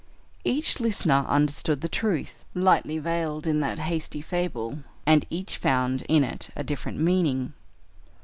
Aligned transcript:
Each 0.43 0.79
listener 0.79 1.25
understood 1.29 1.81
the 1.81 1.87
truth, 1.87 2.43
lightly 2.55 2.97
veiled 2.97 3.45
in 3.45 3.59
that 3.59 3.77
hasty 3.77 4.19
fable, 4.23 4.79
and 5.05 5.27
each 5.29 5.57
found 5.57 6.01
in 6.09 6.23
it 6.23 6.49
a 6.55 6.63
different 6.63 6.97
meaning. 6.97 7.53